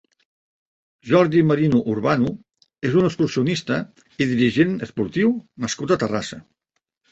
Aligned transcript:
Jordi 1.09 1.43
Merino 1.49 1.81
Urbano 1.97 2.31
és 2.91 2.97
un 3.03 3.11
excursionista 3.11 3.79
i 4.25 4.29
dirigent 4.33 4.75
esportiu 4.89 5.33
nascut 5.67 5.97
a 5.99 6.03
Terrassa. 6.07 6.45